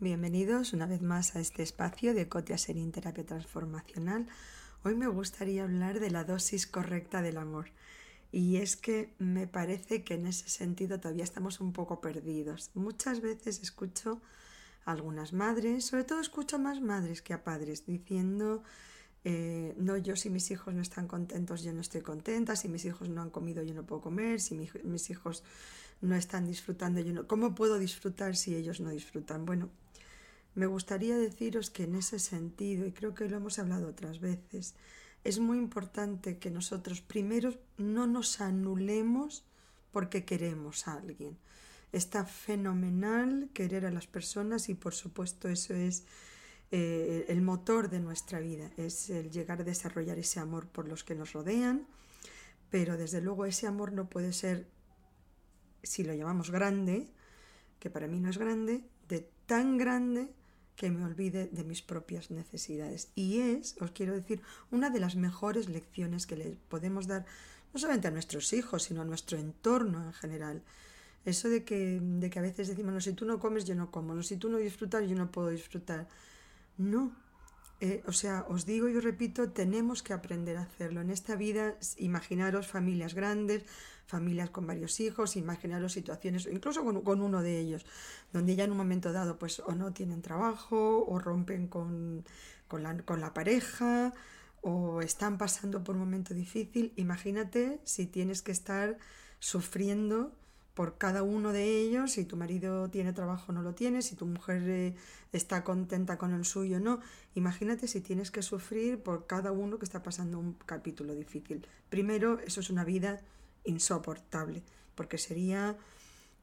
[0.00, 4.26] Bienvenidos una vez más a este espacio de Cotia Serín Terapia Transformacional.
[4.84, 7.70] Hoy me gustaría hablar de la dosis correcta del amor.
[8.30, 12.70] Y es que me parece que en ese sentido todavía estamos un poco perdidos.
[12.74, 14.20] Muchas veces escucho
[14.84, 18.62] a algunas madres, sobre todo escucho a más madres que a padres, diciendo,
[19.24, 22.84] eh, no, yo si mis hijos no están contentos, yo no estoy contenta, si mis
[22.84, 25.42] hijos no han comido, yo no puedo comer, si mis hijos
[26.00, 27.26] no están disfrutando, yo no...
[27.26, 29.44] ¿Cómo puedo disfrutar si ellos no disfrutan?
[29.44, 29.70] Bueno,
[30.54, 34.74] me gustaría deciros que en ese sentido, y creo que lo hemos hablado otras veces,
[35.24, 39.44] es muy importante que nosotros primero no nos anulemos
[39.92, 41.36] porque queremos a alguien.
[41.92, 46.04] Está fenomenal querer a las personas y por supuesto eso es
[46.70, 51.04] eh, el motor de nuestra vida, es el llegar a desarrollar ese amor por los
[51.04, 51.86] que nos rodean,
[52.70, 54.66] pero desde luego ese amor no puede ser,
[55.82, 57.08] si lo llamamos grande,
[57.78, 60.30] que para mí no es grande, de tan grande
[60.76, 63.10] que me olvide de mis propias necesidades.
[63.14, 67.24] Y es, os quiero decir, una de las mejores lecciones que le podemos dar,
[67.72, 70.62] no solamente a nuestros hijos, sino a nuestro entorno en general.
[71.24, 73.90] Eso de que, de que a veces decimos, no, si tú no comes, yo no
[73.90, 76.06] como, no, si tú no disfrutas, yo no puedo disfrutar.
[76.78, 77.12] No,
[77.80, 81.00] eh, o sea, os digo y os repito, tenemos que aprender a hacerlo.
[81.00, 83.64] En esta vida, imaginaros familias grandes,
[84.06, 87.86] familias con varios hijos, imaginaros situaciones, incluso con, uno de ellos,
[88.32, 92.24] donde ya en un momento dado pues o no tienen trabajo o rompen con,
[92.72, 94.12] la, con la pareja
[94.60, 96.92] o están pasando por un momento difícil.
[96.96, 98.98] Imagínate si tienes que estar
[99.38, 100.32] sufriendo
[100.78, 104.14] por cada uno de ellos, si tu marido tiene trabajo o no lo tiene, si
[104.14, 104.94] tu mujer eh,
[105.32, 107.00] está contenta con el suyo no.
[107.34, 111.66] Imagínate si tienes que sufrir por cada uno que está pasando un capítulo difícil.
[111.88, 113.20] Primero, eso es una vida
[113.64, 114.62] insoportable,
[114.94, 115.76] porque sería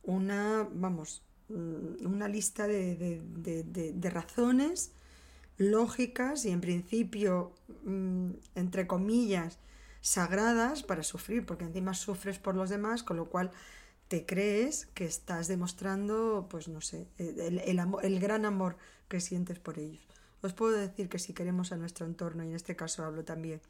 [0.03, 3.21] una, vamos, mm, una lista de,
[4.11, 4.91] razones
[5.57, 7.53] lógicas y en principio,
[7.85, 9.59] mm, entre comillas,
[10.01, 13.51] sagradas para sufrir, porque encima sufres por los demás, con lo cual
[14.07, 17.59] te crees que estás demostrando, pues no sé, el,
[18.03, 18.77] el gran amor
[19.07, 20.05] que sientes por ellos.
[20.41, 23.61] Os puedo decir que si queremos a nuestro entorno, y en este caso hablo también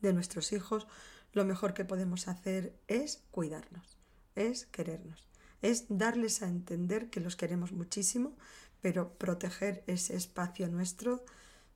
[0.00, 0.86] de nuestros hijos,
[1.32, 3.98] lo mejor que podemos hacer es cuidarnos,
[4.36, 5.26] es querernos,
[5.62, 8.36] es darles a entender que los queremos muchísimo,
[8.80, 11.24] pero proteger ese espacio nuestro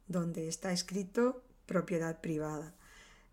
[0.07, 2.75] donde está escrito propiedad privada.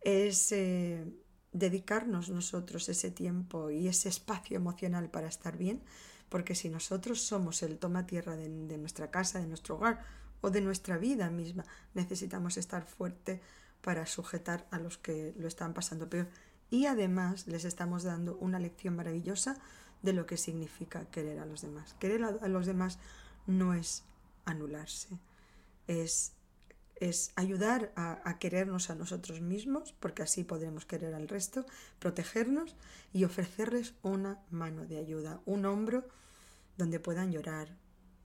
[0.02, 1.06] Es eh,
[1.56, 5.82] dedicarnos nosotros ese tiempo y ese espacio emocional para estar bien,
[6.28, 10.04] porque si nosotros somos el toma tierra de, de nuestra casa, de nuestro hogar
[10.42, 13.42] o de nuestra vida misma, necesitamos estar fuerte
[13.82, 16.28] para sujetar a los que lo están pasando peor.
[16.70, 19.58] Y además les estamos dando una lección maravillosa
[20.02, 21.96] de lo que significa querer a los demás.
[22.00, 23.00] Querer a los demás
[23.48, 24.04] no es
[24.44, 25.20] anularse,
[25.88, 26.34] es,
[26.96, 31.66] es ayudar a, querernos a nosotros mismos, porque así podremos querer al resto,
[32.00, 32.76] protegernos
[33.14, 36.08] y ofrecerles una mano de ayuda, un hombro
[36.78, 37.76] donde puedan llorar,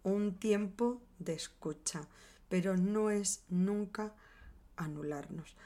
[0.03, 2.08] un tiempo de escucha,
[2.48, 4.14] pero no es nunca
[4.76, 5.56] anularnos.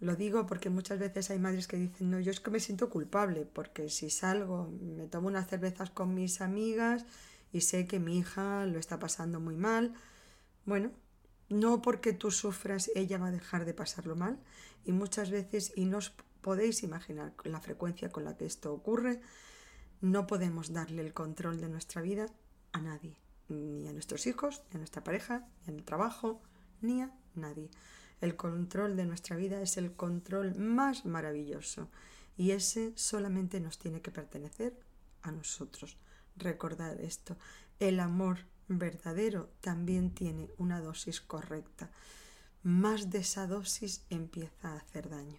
[0.00, 2.88] Lo digo porque muchas veces hay madres que dicen, no, yo es que me siento
[2.88, 7.04] culpable, porque si salgo, me tomo unas cervezas con mis amigas
[7.52, 9.94] y sé que mi hija lo está pasando muy mal.
[10.66, 10.92] Bueno,
[11.48, 14.38] no porque tú sufras, ella va a dejar de pasarlo mal.
[14.84, 19.20] Y muchas veces, y no os podéis imaginar la frecuencia con la que esto ocurre,
[20.00, 22.26] no podemos darle el control de nuestra vida
[22.72, 23.16] a nadie,
[23.48, 26.40] ni a nuestros hijos, ni a nuestra pareja, ni el trabajo,
[26.80, 27.70] ni a nadie.
[28.20, 31.88] El control de nuestra vida es el control más maravilloso
[32.36, 34.78] y ese solamente nos tiene que pertenecer
[35.22, 35.96] a nosotros.
[36.36, 37.36] Recordad esto,
[37.80, 38.38] el amor
[38.68, 41.90] verdadero también tiene una dosis correcta.
[42.62, 45.38] Más de esa dosis empieza a hacer daño.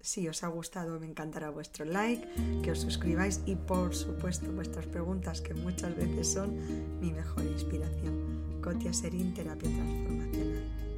[0.00, 2.26] Si os ha gustado, me encantará vuestro like,
[2.62, 8.60] que os suscribáis y por supuesto vuestras preguntas, que muchas veces son mi mejor inspiración.
[8.62, 10.89] Cotia Serín, Terapia Transformacional.